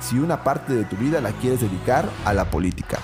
si 0.00 0.18
una 0.18 0.44
parte 0.44 0.74
de 0.74 0.84
tu 0.84 0.96
vida 0.96 1.20
la 1.20 1.32
quieres 1.32 1.60
dedicar 1.60 2.08
a 2.24 2.32
la 2.32 2.50
política. 2.50 2.98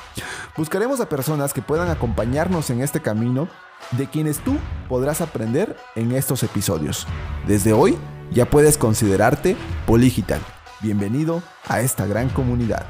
Buscaremos 0.57 1.01
a 1.01 1.09
personas 1.09 1.53
que 1.53 1.63
puedan 1.63 1.89
acompañarnos 1.89 2.71
en 2.71 2.81
este 2.83 3.01
camino 3.01 3.49
de 3.93 4.09
quienes 4.09 4.39
tú 4.39 4.57
podrás 4.89 5.21
aprender 5.21 5.77
en 5.95 6.13
estos 6.13 6.43
episodios. 6.43 7.07
Desde 7.47 7.73
hoy 7.73 7.97
ya 8.31 8.51
puedes 8.51 8.77
considerarte 8.77 9.57
Poligital. 9.87 10.41
Bienvenido 10.81 11.43
a 11.69 11.81
esta 11.81 12.07
gran 12.07 12.29
comunidad. 12.29 12.87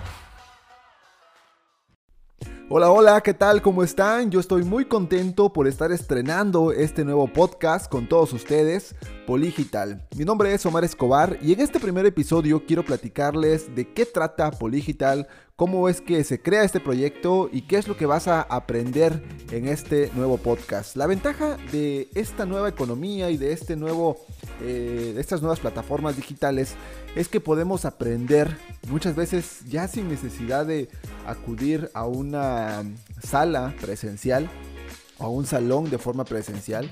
Hola, 2.71 2.91
hola, 2.91 3.23
¿qué 3.23 3.33
tal? 3.33 3.63
¿Cómo 3.63 3.83
están? 3.83 4.31
Yo 4.31 4.41
estoy 4.41 4.63
muy 4.63 4.85
contento 4.85 5.51
por 5.55 5.67
estar 5.67 5.91
estrenando 5.91 6.71
este 6.71 7.03
nuevo 7.03 7.27
podcast 7.27 7.91
con 7.91 8.07
todos 8.07 8.35
ustedes, 8.35 8.95
Poligital. 9.27 10.07
Mi 10.15 10.27
nombre 10.27 10.53
es 10.53 10.67
Omar 10.67 10.85
Escobar 10.85 11.39
y 11.41 11.55
en 11.55 11.61
este 11.61 11.81
primer 11.81 12.05
episodio 12.05 12.67
quiero 12.67 12.85
platicarles 12.85 13.75
de 13.75 13.91
qué 13.95 14.05
trata 14.05 14.51
Poligital, 14.51 15.29
cómo 15.57 15.89
es 15.89 16.03
que 16.03 16.23
se 16.25 16.43
crea 16.43 16.63
este 16.63 16.79
proyecto 16.79 17.49
y 17.51 17.63
qué 17.63 17.79
es 17.79 17.89
lo 17.89 17.97
que 17.97 18.05
vas 18.05 18.29
a 18.29 18.43
aprender 18.43 19.25
en 19.51 19.67
este 19.67 20.11
nuevo 20.15 20.37
podcast. 20.37 20.95
La 20.95 21.07
ventaja 21.07 21.57
de 21.73 22.11
esta 22.15 22.45
nueva 22.45 22.69
economía 22.69 23.31
y 23.31 23.39
de 23.39 23.53
este 23.55 23.77
nuevo, 23.77 24.19
eh, 24.61 25.15
estas 25.19 25.41
nuevas 25.41 25.61
plataformas 25.61 26.17
digitales 26.17 26.75
es 27.17 27.29
que 27.29 27.41
podemos 27.41 27.85
aprender 27.85 28.57
muchas 28.89 29.15
veces 29.15 29.61
ya 29.69 29.89
sin 29.89 30.09
necesidad 30.09 30.67
de 30.67 30.89
acudir 31.27 31.91
a 31.95 32.07
una 32.07 32.83
sala 33.23 33.75
presencial 33.81 34.49
o 35.19 35.27
a 35.27 35.29
un 35.29 35.47
salón 35.47 35.91
de 35.91 35.99
forma 35.99 36.25
presencial 36.25 36.91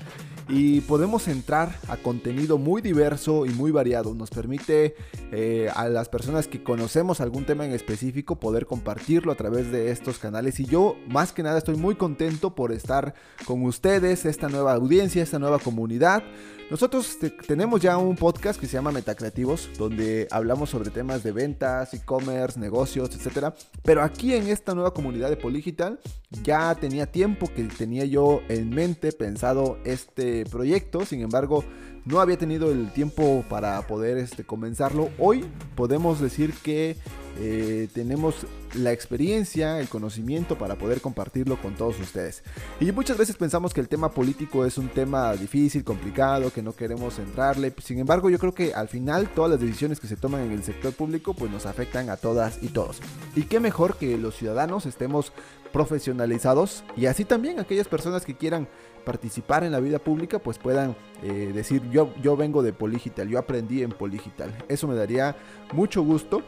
y 0.49 0.81
podemos 0.81 1.27
entrar 1.27 1.75
a 1.87 1.97
contenido 1.97 2.57
muy 2.57 2.81
diverso 2.81 3.45
y 3.45 3.49
muy 3.49 3.71
variado. 3.71 4.13
Nos 4.13 4.29
permite 4.29 4.95
eh, 5.31 5.69
a 5.75 5.89
las 5.89 6.07
personas 6.09 6.47
que 6.47 6.63
conocemos 6.63 7.19
algún 7.19 7.45
tema 7.45 7.65
en 7.65 7.73
específico 7.73 8.39
poder 8.39 8.65
compartirlo 8.65 9.31
a 9.31 9.35
través 9.35 9.71
de 9.71 9.91
estos 9.91 10.19
canales. 10.19 10.59
Y 10.59 10.65
yo 10.65 10.95
más 11.07 11.33
que 11.33 11.43
nada 11.43 11.57
estoy 11.57 11.75
muy 11.75 11.95
contento 11.95 12.55
por 12.55 12.71
estar 12.71 13.13
con 13.45 13.63
ustedes, 13.63 14.25
esta 14.25 14.47
nueva 14.47 14.73
audiencia, 14.73 15.23
esta 15.23 15.39
nueva 15.39 15.59
comunidad. 15.59 16.23
Nosotros 16.69 17.17
tenemos 17.47 17.79
ya 17.79 17.97
un 17.97 18.17
podcast 18.17 18.59
que 18.59 18.67
se 18.67 18.73
llama 18.73 18.91
Metacreativos, 18.91 19.69
donde 19.77 20.27
hablamos 20.31 20.69
sobre 20.69 20.89
temas 20.89 21.23
de 21.23 21.31
ventas, 21.31 21.93
e-commerce, 21.93 22.59
negocios, 22.59 23.09
etc. 23.15 23.53
Pero 23.83 24.03
aquí 24.03 24.33
en 24.33 24.47
esta 24.47 24.75
nueva 24.75 24.93
comunidad 24.93 25.29
de 25.29 25.37
Poligital 25.37 25.97
ya 26.43 26.75
tenía 26.75 27.09
tiempo 27.09 27.49
que 27.55 27.63
tenía 27.63 28.03
yo 28.03 28.16
en 28.49 28.69
mente 28.69 29.11
pensado 29.11 29.77
este 29.85 30.45
proyecto, 30.45 31.05
sin 31.05 31.21
embargo 31.21 31.63
no 32.05 32.19
había 32.19 32.37
tenido 32.37 32.71
el 32.71 32.91
tiempo 32.91 33.43
para 33.49 33.85
poder 33.85 34.17
este, 34.17 34.43
comenzarlo. 34.43 35.09
Hoy 35.19 35.45
podemos 35.75 36.19
decir 36.19 36.53
que 36.63 36.95
eh, 37.39 37.87
tenemos 37.93 38.47
la 38.73 38.91
experiencia, 38.91 39.79
el 39.79 39.87
conocimiento 39.87 40.57
para 40.57 40.75
poder 40.75 41.01
compartirlo 41.01 41.61
con 41.61 41.75
todos 41.75 41.99
ustedes. 41.99 42.43
Y 42.79 42.91
muchas 42.91 43.17
veces 43.17 43.35
pensamos 43.37 43.73
que 43.73 43.81
el 43.81 43.87
tema 43.87 44.11
político 44.11 44.65
es 44.65 44.77
un 44.77 44.89
tema 44.89 45.33
difícil, 45.33 45.83
complicado, 45.83 46.51
que 46.51 46.61
no 46.61 46.73
queremos 46.73 47.19
entrarle. 47.19 47.73
Sin 47.83 47.99
embargo, 47.99 48.29
yo 48.29 48.39
creo 48.39 48.53
que 48.53 48.73
al 48.73 48.87
final 48.87 49.29
todas 49.29 49.51
las 49.51 49.59
decisiones 49.59 49.99
que 49.99 50.07
se 50.07 50.15
toman 50.15 50.41
en 50.41 50.51
el 50.51 50.63
sector 50.63 50.93
público 50.93 51.33
pues 51.33 51.51
nos 51.51 51.65
afectan 51.65 52.09
a 52.09 52.17
todas 52.17 52.61
y 52.61 52.69
todos. 52.69 52.99
Y 53.35 53.43
qué 53.43 53.59
mejor 53.59 53.97
que 53.97 54.17
los 54.17 54.35
ciudadanos 54.35 54.85
estemos 54.85 55.31
profesionalizados 55.71 56.83
y 56.95 57.05
así 57.05 57.25
también 57.25 57.59
aquellas 57.59 57.87
personas 57.87 58.25
que 58.25 58.35
quieran 58.35 58.67
participar 59.05 59.63
en 59.63 59.71
la 59.71 59.79
vida 59.79 59.99
pública 59.99 60.39
pues 60.39 60.57
puedan 60.57 60.95
eh, 61.23 61.51
decir 61.53 61.81
yo, 61.91 62.13
yo 62.21 62.35
vengo 62.35 62.63
de 62.63 62.73
Poligital, 62.73 63.27
yo 63.27 63.37
aprendí 63.37 63.83
en 63.83 63.91
Poligital. 63.91 64.53
Eso 64.69 64.87
me 64.87 64.95
daría 64.95 65.35
mucho 65.73 66.01
gusto 66.01 66.41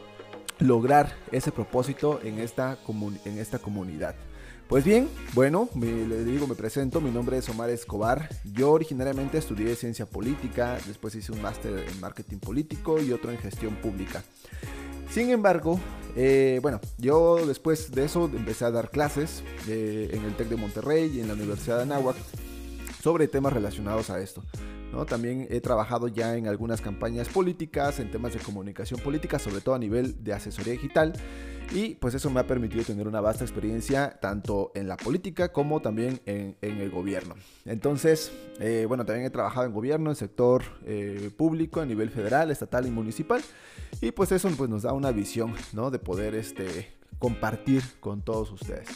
lograr 0.60 1.12
ese 1.32 1.52
propósito 1.52 2.20
en 2.22 2.38
esta, 2.38 2.78
en 3.24 3.38
esta 3.38 3.58
comunidad. 3.58 4.14
Pues 4.68 4.84
bien, 4.84 5.08
bueno, 5.34 5.68
me, 5.74 6.06
le 6.06 6.22
digo, 6.22 6.46
me 6.46 6.54
presento, 6.54 7.00
mi 7.00 7.10
nombre 7.10 7.36
es 7.36 7.48
Omar 7.48 7.70
Escobar. 7.70 8.28
Yo 8.44 8.70
originariamente 8.70 9.36
estudié 9.36 9.74
ciencia 9.74 10.06
política, 10.06 10.78
después 10.86 11.12
hice 11.16 11.32
un 11.32 11.42
máster 11.42 11.86
en 11.88 12.00
marketing 12.00 12.38
político 12.38 13.00
y 13.02 13.10
otro 13.10 13.32
en 13.32 13.38
gestión 13.38 13.74
pública. 13.76 14.22
Sin 15.10 15.30
embargo, 15.30 15.80
eh, 16.14 16.60
bueno, 16.62 16.80
yo 16.98 17.44
después 17.44 17.90
de 17.90 18.04
eso 18.04 18.30
empecé 18.32 18.64
a 18.64 18.70
dar 18.70 18.90
clases 18.90 19.42
eh, 19.66 20.10
en 20.12 20.24
el 20.24 20.36
TEC 20.36 20.48
de 20.48 20.56
Monterrey 20.56 21.16
y 21.16 21.20
en 21.20 21.26
la 21.26 21.34
Universidad 21.34 21.78
de 21.78 21.82
Anáhuac 21.82 22.16
sobre 23.02 23.26
temas 23.26 23.52
relacionados 23.52 24.08
a 24.08 24.20
esto. 24.20 24.44
También 25.08 25.46
he 25.50 25.60
trabajado 25.60 26.08
ya 26.08 26.36
en 26.36 26.46
algunas 26.46 26.80
campañas 26.80 27.28
políticas, 27.28 28.00
en 28.00 28.10
temas 28.10 28.34
de 28.34 28.40
comunicación 28.40 29.00
política, 29.00 29.38
sobre 29.38 29.60
todo 29.60 29.74
a 29.74 29.78
nivel 29.78 30.22
de 30.22 30.32
asesoría 30.32 30.72
digital. 30.72 31.12
Y 31.72 31.94
pues 31.94 32.14
eso 32.14 32.30
me 32.30 32.40
ha 32.40 32.46
permitido 32.46 32.82
tener 32.82 33.06
una 33.06 33.20
vasta 33.20 33.44
experiencia 33.44 34.18
tanto 34.20 34.72
en 34.74 34.88
la 34.88 34.96
política 34.96 35.52
como 35.52 35.80
también 35.80 36.20
en, 36.26 36.56
el 36.60 36.90
gobierno. 36.90 37.36
Entonces, 37.64 38.32
eh, 38.58 38.86
bueno, 38.88 39.04
también 39.06 39.26
he 39.26 39.30
trabajado 39.30 39.66
en 39.66 39.72
gobierno, 39.72 40.10
en 40.10 40.16
sector 40.16 40.64
eh, 40.84 41.30
público 41.36 41.80
a 41.80 41.86
nivel 41.86 42.10
federal, 42.10 42.50
estatal 42.50 42.86
y 42.86 42.90
municipal. 42.90 43.40
Y 44.00 44.10
pues 44.10 44.32
eso 44.32 44.48
pues, 44.56 44.68
nos 44.68 44.82
da 44.82 44.92
una 44.92 45.12
visión 45.12 45.54
¿no? 45.72 45.92
de 45.92 46.00
poder 46.00 46.34
este, 46.34 46.92
compartir 47.20 47.84
con 48.00 48.22
todos 48.22 48.50
ustedes. 48.50 48.88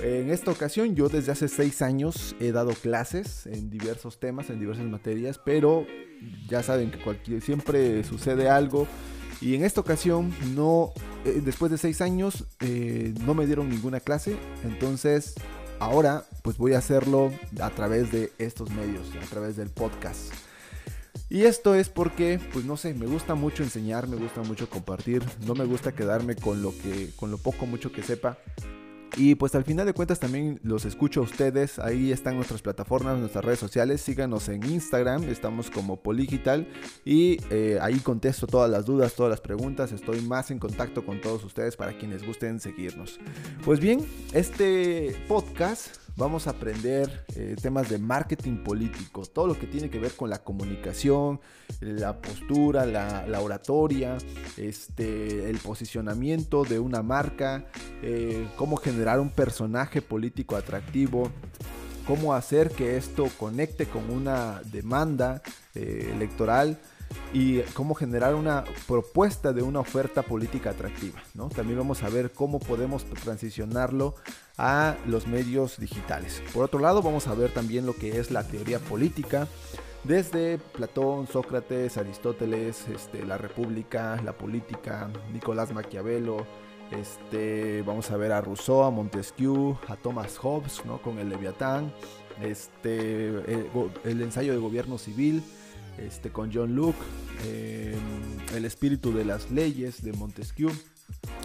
En 0.00 0.30
esta 0.30 0.50
ocasión 0.50 0.94
yo 0.94 1.08
desde 1.08 1.32
hace 1.32 1.48
seis 1.48 1.82
años 1.82 2.34
he 2.40 2.52
dado 2.52 2.72
clases 2.72 3.46
en 3.46 3.70
diversos 3.70 4.18
temas, 4.18 4.50
en 4.50 4.58
diversas 4.58 4.86
materias, 4.86 5.40
pero 5.44 5.86
ya 6.48 6.62
saben 6.62 6.90
que 6.90 6.98
cualquier, 6.98 7.40
siempre 7.42 8.02
sucede 8.04 8.48
algo. 8.48 8.86
Y 9.40 9.54
en 9.56 9.64
esta 9.64 9.80
ocasión 9.80 10.32
no, 10.54 10.92
eh, 11.24 11.40
después 11.44 11.70
de 11.70 11.78
seis 11.78 12.00
años 12.00 12.44
eh, 12.60 13.12
no 13.20 13.34
me 13.34 13.46
dieron 13.46 13.68
ninguna 13.68 13.98
clase, 13.98 14.36
entonces 14.64 15.34
ahora 15.80 16.24
pues 16.42 16.58
voy 16.58 16.74
a 16.74 16.78
hacerlo 16.78 17.32
a 17.60 17.70
través 17.70 18.12
de 18.12 18.32
estos 18.38 18.70
medios, 18.70 19.08
a 19.20 19.26
través 19.26 19.56
del 19.56 19.70
podcast. 19.70 20.32
Y 21.28 21.44
esto 21.44 21.74
es 21.74 21.88
porque, 21.88 22.38
pues 22.52 22.66
no 22.66 22.76
sé, 22.76 22.92
me 22.92 23.06
gusta 23.06 23.34
mucho 23.34 23.62
enseñar, 23.62 24.06
me 24.06 24.16
gusta 24.16 24.42
mucho 24.42 24.68
compartir, 24.68 25.22
no 25.46 25.54
me 25.54 25.64
gusta 25.64 25.92
quedarme 25.92 26.36
con 26.36 26.62
lo 26.62 26.72
que, 26.76 27.10
con 27.16 27.30
lo 27.30 27.38
poco 27.38 27.64
mucho 27.64 27.90
que 27.90 28.02
sepa. 28.02 28.38
Y 29.16 29.34
pues 29.34 29.54
al 29.54 29.64
final 29.64 29.86
de 29.86 29.92
cuentas 29.92 30.18
también 30.20 30.58
los 30.62 30.84
escucho 30.84 31.20
a 31.20 31.24
ustedes. 31.24 31.78
Ahí 31.78 32.12
están 32.12 32.36
nuestras 32.36 32.62
plataformas, 32.62 33.18
nuestras 33.18 33.44
redes 33.44 33.58
sociales. 33.58 34.00
Síganos 34.00 34.48
en 34.48 34.64
Instagram, 34.64 35.24
estamos 35.24 35.70
como 35.70 36.02
Poligital. 36.02 36.66
Y 37.04 37.38
eh, 37.50 37.78
ahí 37.82 37.98
contesto 37.98 38.46
todas 38.46 38.70
las 38.70 38.86
dudas, 38.86 39.14
todas 39.14 39.30
las 39.30 39.40
preguntas. 39.40 39.92
Estoy 39.92 40.22
más 40.22 40.50
en 40.50 40.58
contacto 40.58 41.04
con 41.04 41.20
todos 41.20 41.44
ustedes 41.44 41.76
para 41.76 41.96
quienes 41.98 42.26
gusten 42.26 42.58
seguirnos. 42.58 43.20
Pues 43.64 43.80
bien, 43.80 44.06
este 44.32 45.14
podcast 45.28 46.02
vamos 46.16 46.46
a 46.46 46.50
aprender 46.50 47.24
eh, 47.36 47.56
temas 47.60 47.88
de 47.88 47.98
marketing 47.98 48.62
político, 48.62 49.24
todo 49.26 49.46
lo 49.46 49.58
que 49.58 49.66
tiene 49.66 49.90
que 49.90 49.98
ver 49.98 50.12
con 50.12 50.30
la 50.30 50.42
comunicación, 50.42 51.40
la 51.80 52.20
postura, 52.20 52.86
la, 52.86 53.40
oratoria, 53.40 54.18
este, 54.56 55.48
el 55.48 55.58
posicionamiento 55.58 56.64
de 56.64 56.78
una 56.78 57.02
marca, 57.02 57.66
eh, 58.02 58.48
cómo 58.56 58.76
generar 58.76 59.20
un 59.20 59.30
personaje 59.30 60.02
político 60.02 60.56
atractivo, 60.56 61.30
cómo 62.06 62.34
hacer 62.34 62.70
que 62.70 62.96
esto 62.96 63.28
conecte 63.38 63.86
con 63.86 64.10
una 64.10 64.60
demanda 64.64 65.40
eh, 65.74 66.10
electoral 66.12 66.78
y 67.32 67.60
cómo 67.74 67.94
generar 67.94 68.34
una 68.34 68.64
propuesta 68.86 69.52
de 69.52 69.62
una 69.62 69.80
oferta 69.80 70.22
política 70.22 70.70
atractiva. 70.70 71.22
¿no? 71.34 71.48
También 71.48 71.78
vamos 71.78 72.02
a 72.02 72.08
ver 72.08 72.32
cómo 72.32 72.58
podemos 72.58 73.04
transicionarlo 73.04 74.14
a 74.58 74.96
los 75.06 75.26
medios 75.26 75.78
digitales. 75.78 76.42
Por 76.52 76.64
otro 76.64 76.80
lado, 76.80 77.02
vamos 77.02 77.26
a 77.26 77.34
ver 77.34 77.52
también 77.52 77.86
lo 77.86 77.94
que 77.94 78.18
es 78.18 78.30
la 78.30 78.46
teoría 78.46 78.78
política. 78.78 79.46
Desde 80.04 80.58
Platón, 80.58 81.28
Sócrates, 81.28 81.96
Aristóteles, 81.96 82.88
este, 82.88 83.24
la 83.24 83.38
República, 83.38 84.20
la 84.24 84.32
política, 84.32 85.08
Nicolás 85.32 85.72
Maquiavelo, 85.72 86.44
Este, 86.98 87.82
vamos 87.82 88.10
a 88.10 88.16
ver 88.16 88.32
a 88.32 88.40
Rousseau, 88.40 88.82
a 88.82 88.90
Montesquieu, 88.90 89.76
a 89.88 89.96
Thomas 89.96 90.36
Hobbes, 90.38 90.84
¿no? 90.84 91.00
Con 91.00 91.18
el 91.18 91.28
Leviatán. 91.28 91.92
Este, 92.42 93.28
el, 94.04 94.22
ensayo 94.22 94.52
de 94.52 94.58
gobierno 94.58 94.98
civil, 94.98 95.42
este, 95.98 96.30
con 96.30 96.50
John 96.52 96.74
Locke, 96.74 96.98
em, 97.46 98.56
el 98.56 98.64
espíritu 98.64 99.12
de 99.12 99.24
las 99.24 99.50
leyes 99.50 100.02
de 100.02 100.12
Montesquieu 100.12 100.70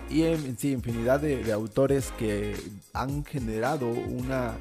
y 0.09 0.23
en, 0.23 0.57
sí, 0.57 0.71
infinidad 0.71 1.19
de, 1.19 1.51
autores 1.51 2.11
que 2.17 2.55
han 2.93 3.25
generado 3.25 3.87
una 3.87 4.55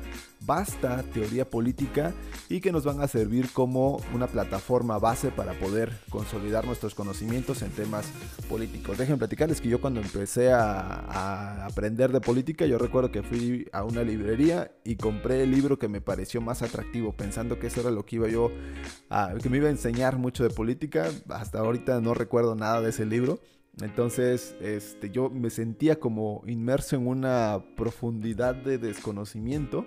vasta 0.46 1.02
teoría 1.02 1.50
política 1.50 2.14
y 2.48 2.60
que 2.60 2.72
nos 2.72 2.84
van 2.84 3.00
a 3.00 3.08
servir 3.08 3.52
como 3.52 4.00
una 4.14 4.28
plataforma 4.28 4.98
base 4.98 5.30
para 5.30 5.52
poder 5.54 5.92
consolidar 6.08 6.64
nuestros 6.64 6.94
conocimientos 6.94 7.62
en 7.62 7.70
temas 7.70 8.06
políticos. 8.48 8.96
Dejen 8.96 9.18
platicarles 9.18 9.60
que 9.60 9.68
yo 9.68 9.80
cuando 9.80 10.00
empecé 10.00 10.52
a, 10.52 11.66
aprender 11.66 12.12
de 12.12 12.20
política, 12.20 12.66
yo 12.66 12.78
recuerdo 12.78 13.10
que 13.10 13.22
fui 13.22 13.68
a 13.72 13.82
una 13.82 14.02
librería 14.02 14.70
y 14.84 14.96
compré 14.96 15.42
el 15.42 15.50
libro 15.50 15.78
que 15.78 15.88
me 15.88 16.00
pareció 16.00 16.40
más 16.40 16.62
atractivo, 16.62 17.12
pensando 17.12 17.58
que 17.58 17.66
eso 17.66 17.80
era 17.80 17.90
lo 17.90 18.06
que 18.06 18.16
iba 18.16 18.28
yo 18.28 18.50
a, 19.10 19.34
que 19.42 19.50
me 19.50 19.56
iba 19.58 19.66
a 19.66 19.70
enseñar 19.70 20.16
mucho 20.16 20.44
de 20.44 20.50
política. 20.50 21.10
Hasta 21.28 21.58
ahorita 21.58 22.00
no 22.00 22.14
recuerdo 22.14 22.54
nada 22.54 22.80
de 22.80 22.90
ese 22.90 23.04
libro. 23.04 23.40
Entonces, 23.80 24.56
este, 24.60 25.10
yo 25.10 25.28
me 25.28 25.50
sentía 25.50 26.00
como 26.00 26.42
inmerso 26.46 26.96
en 26.96 27.06
una 27.06 27.62
profundidad 27.76 28.54
de 28.54 28.78
desconocimiento. 28.78 29.84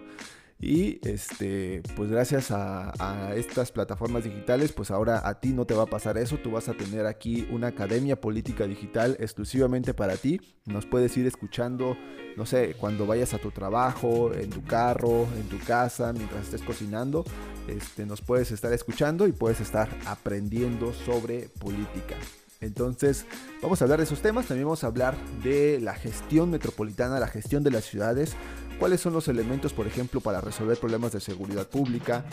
Y 0.62 1.00
este, 1.08 1.82
pues 1.96 2.12
gracias 2.12 2.52
a, 2.52 3.34
estas 3.36 3.72
plataformas 3.72 4.26
digitales, 4.26 4.74
pues 4.74 4.92
ahora 4.92 5.28
a 5.28 5.40
ti 5.40 5.54
no 5.54 5.66
te 5.66 5.74
va 5.74 5.84
a 5.84 5.86
pasar 5.86 6.18
eso. 6.18 6.38
Tú 6.38 6.52
vas 6.52 6.68
a 6.68 6.74
tener 6.74 7.06
aquí 7.06 7.48
una 7.50 7.68
academia 7.68 8.20
política 8.20 8.68
digital 8.68 9.16
exclusivamente 9.20 9.94
para 9.94 10.18
ti. 10.18 10.42
Nos 10.66 10.86
puedes 10.86 11.16
ir 11.16 11.26
escuchando, 11.28 11.96
no 12.36 12.46
sé, 12.46 12.76
cuando 12.78 13.08
vayas 13.08 13.34
a 13.34 13.38
tu 13.38 13.52
trabajo, 13.52 14.34
en 14.34 14.50
tu 14.50 14.64
carro, 14.66 15.28
en 15.38 15.48
tu 15.48 15.60
casa, 15.66 16.12
mientras 16.12 16.46
estés 16.46 16.62
cocinando. 16.62 17.24
Este, 17.70 18.06
nos 18.06 18.20
puedes 18.22 18.52
estar 18.52 18.74
escuchando 18.74 19.28
y 19.28 19.32
puedes 19.32 19.62
estar 19.62 19.88
aprendiendo 20.06 20.94
sobre 20.94 21.48
política. 21.60 22.16
Entonces, 22.62 23.26
vamos 23.62 23.82
a 23.82 23.86
hablar 23.86 24.00
de 24.00 24.04
esos 24.04 24.22
temas, 24.22 24.48
también 24.48 24.66
vamos 24.68 24.84
a 24.84 24.88
hablar 24.88 25.16
de 25.42 25.80
la 25.80 25.94
gestión 25.96 26.52
metropolitana, 26.52 27.18
la 27.18 27.28
gestión 27.28 27.64
de 27.64 27.72
las 27.72 27.86
ciudades, 27.86 28.36
cuáles 28.80 29.02
son 29.02 29.14
los 29.14 29.28
elementos, 29.28 29.74
por 29.74 29.86
ejemplo, 29.86 30.22
para 30.22 30.42
resolver 30.42 30.78
problemas 30.78 31.12
de 31.12 31.20
seguridad 31.20 31.68
pública, 31.68 32.26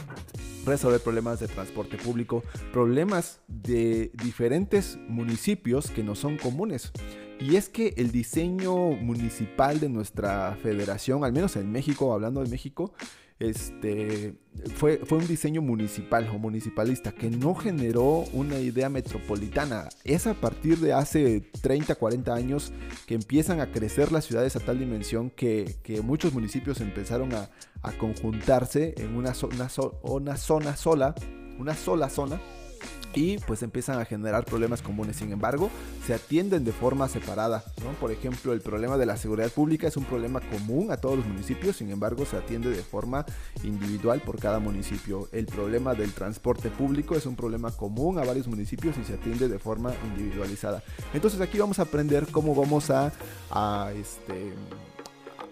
resolver 0.64 1.00
problemas 1.00 1.40
de 1.40 1.48
transporte 1.48 1.96
público, 1.96 2.42
problemas 2.72 3.40
de 3.48 4.12
diferentes 4.14 4.98
municipios 5.08 5.90
que 5.90 6.04
no 6.04 6.14
son 6.14 6.36
comunes. 6.38 6.92
Y 7.38 7.56
es 7.56 7.68
que 7.68 7.94
el 7.98 8.12
diseño 8.12 8.74
municipal 8.74 9.80
de 9.80 9.88
nuestra 9.88 10.56
federación, 10.62 11.24
al 11.24 11.32
menos 11.32 11.56
en 11.56 11.70
México, 11.70 12.14
hablando 12.14 12.42
de 12.42 12.48
México, 12.48 12.94
este, 13.38 14.34
fue, 14.76 15.00
un 15.10 15.26
diseño 15.26 15.60
municipal 15.60 16.28
o 16.32 16.38
municipalista 16.38 17.12
que 17.12 17.28
no 17.28 17.54
generó 17.54 18.24
una 18.32 18.58
idea 18.58 18.88
metropolitana. 18.88 19.88
Es 20.04 20.26
a 20.26 20.34
partir 20.34 20.78
de 20.78 20.92
hace 20.92 21.42
30, 21.60 21.94
40 21.96 22.34
años 22.34 22.72
que 23.06 23.14
empiezan 23.14 23.60
a 23.60 23.70
crecer 23.70 24.10
las 24.12 24.24
ciudades 24.24 24.56
a 24.56 24.60
tal 24.60 24.78
dimensión 24.78 25.30
que, 25.30 25.76
muchos 26.02 26.32
municipios 26.32 26.80
empezaron 26.80 27.34
a, 27.34 27.50
conjuntarse 27.98 28.94
en 28.96 29.14
una, 29.14 29.32
una 30.02 30.36
zona 30.36 30.76
sola, 30.76 31.14
una 31.58 31.74
sola 31.74 32.10
zona 32.10 32.40
y 33.16 33.38
pues 33.38 33.62
empiezan 33.62 33.98
a 33.98 34.04
generar 34.04 34.44
problemas 34.44 34.82
comunes. 34.82 35.16
Sin 35.16 35.32
embargo, 35.32 35.70
se 36.06 36.14
atienden 36.14 36.64
de 36.64 36.72
forma 36.72 37.08
separada. 37.08 37.64
Por 37.98 38.12
ejemplo, 38.12 38.52
el 38.52 38.60
problema 38.60 38.98
de 38.98 39.06
la 39.06 39.16
seguridad 39.16 39.50
pública 39.50 39.88
es 39.88 39.96
un 39.96 40.04
problema 40.04 40.40
común 40.40 40.92
a 40.92 40.98
todos 40.98 41.16
los 41.16 41.26
municipios, 41.26 41.76
sin 41.76 41.90
embargo, 41.90 42.26
se 42.26 42.36
atiende 42.36 42.70
de 42.70 42.82
forma 42.82 43.24
individual 43.64 44.20
por 44.20 44.38
cada 44.38 44.60
municipio. 44.60 45.28
El 45.32 45.46
problema 45.46 45.94
del 45.94 46.12
transporte 46.12 46.68
público 46.68 47.16
es 47.16 47.24
un 47.24 47.36
problema 47.36 47.70
común 47.72 48.18
a 48.18 48.24
varios 48.24 48.46
municipios 48.46 48.96
y 48.98 49.04
se 49.04 49.14
atiende 49.14 49.48
de 49.48 49.58
forma 49.58 49.94
individualizada. 50.04 50.82
Entonces 51.14 51.40
aquí 51.40 51.58
vamos 51.58 51.78
a 51.78 51.82
aprender 51.82 52.26
cómo 52.30 52.54
vamos 52.54 52.90
a, 52.90 53.12
este, 53.94 54.52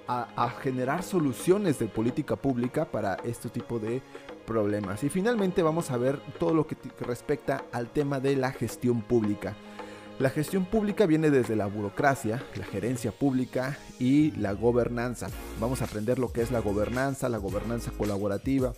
a, 0.07 0.51
generar 0.63 1.03
soluciones 1.03 1.79
de 1.79 1.87
política 1.87 2.37
pública 2.37 2.85
para 2.85 3.15
este 3.25 3.49
tipo 3.49 3.79
de 3.79 4.03
problemas. 4.47 5.03
Y 5.05 5.09
finalmente 5.09 5.63
vamos 5.63 5.91
a 5.91 5.97
ver 5.97 6.21
todo 6.39 6.55
lo 6.55 6.67
que 6.67 6.77
respecta 7.01 7.65
al 7.73 7.89
tema 7.89 8.21
de 8.21 8.37
la 8.37 8.53
gestión 8.53 9.03
pública. 9.03 9.57
La 10.19 10.31
gestión 10.31 10.65
pública 10.65 11.07
viene 11.07 11.31
desde 11.31 11.57
la 11.57 11.67
burocracia, 11.67 12.41
la 12.55 12.65
gerencia 12.65 13.11
pública 13.11 13.77
y 13.99 14.31
la 14.33 14.53
gobernanza. 14.53 15.27
Vamos 15.61 15.83
a 15.83 15.87
aprender 15.87 16.19
lo 16.19 16.33
que 16.33 16.43
es 16.43 16.53
la 16.53 16.61
gobernanza, 16.61 17.29
la 17.29 17.39
gobernanza 17.39 17.91
colaborativa, 17.91 18.75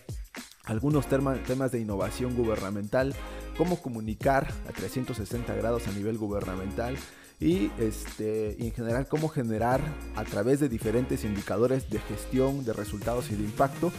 algunos 0.64 1.06
temas 1.06 1.72
de 1.72 1.80
innovación 1.80 2.34
gubernamental, 2.34 3.14
cómo 3.58 3.80
comunicar 3.82 4.50
a 4.66 4.72
360 4.72 5.54
grados 5.54 5.86
a 5.88 5.92
nivel 5.92 6.16
gubernamental 6.16 6.96
y 7.38 7.70
este, 7.78 8.62
en 8.62 8.72
general 8.72 9.06
cómo 9.08 9.28
generar 9.28 9.80
a 10.14 10.24
través 10.24 10.60
de 10.60 10.68
diferentes 10.68 11.24
indicadores 11.24 11.90
de 11.90 11.98
gestión 11.98 12.64
de 12.64 12.72
resultados 12.72 13.30
y 13.30 13.36
de 13.36 13.44
impacto 13.44 13.92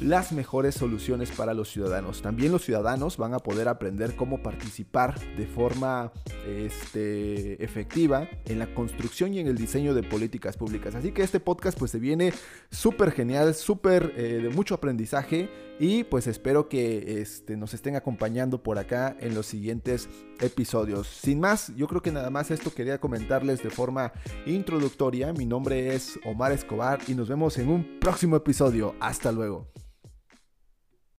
las 0.00 0.32
mejores 0.32 0.74
soluciones 0.74 1.30
para 1.30 1.54
los 1.54 1.70
ciudadanos. 1.70 2.22
También 2.22 2.52
los 2.52 2.64
ciudadanos 2.64 3.16
van 3.16 3.34
a 3.34 3.38
poder 3.38 3.68
aprender 3.68 4.16
cómo 4.16 4.42
participar 4.42 5.18
de 5.36 5.46
forma 5.46 6.12
este, 6.46 7.62
efectiva 7.62 8.28
en 8.46 8.58
la 8.58 8.72
construcción 8.74 9.34
y 9.34 9.40
en 9.40 9.46
el 9.46 9.56
diseño 9.56 9.94
de 9.94 10.02
políticas 10.02 10.56
públicas. 10.56 10.94
Así 10.94 11.12
que 11.12 11.22
este 11.22 11.40
podcast 11.40 11.78
pues 11.78 11.90
se 11.90 11.98
viene 11.98 12.32
súper 12.70 13.12
genial, 13.12 13.54
súper 13.54 14.14
eh, 14.16 14.40
de 14.42 14.48
mucho 14.50 14.74
aprendizaje 14.74 15.50
y 15.78 16.04
pues 16.04 16.26
espero 16.26 16.68
que 16.68 17.20
este, 17.20 17.56
nos 17.56 17.74
estén 17.74 17.96
acompañando 17.96 18.62
por 18.62 18.78
acá 18.78 19.16
en 19.20 19.34
los 19.34 19.46
siguientes 19.46 20.08
episodios. 20.40 21.06
Sin 21.06 21.40
más, 21.40 21.74
yo 21.76 21.86
creo 21.86 22.02
que 22.02 22.12
nada 22.12 22.30
más 22.30 22.50
esto 22.50 22.72
quería 22.72 22.98
comentarles 22.98 23.62
de 23.62 23.70
forma 23.70 24.12
introductoria. 24.46 25.32
Mi 25.32 25.46
nombre 25.46 25.94
es 25.94 26.18
Omar 26.24 26.52
Escobar 26.52 27.00
y 27.06 27.14
nos 27.14 27.28
vemos 27.28 27.58
en 27.58 27.68
un 27.68 27.98
próximo 28.00 28.36
episodio. 28.36 28.94
Hasta 29.00 29.32
luego. 29.32 29.70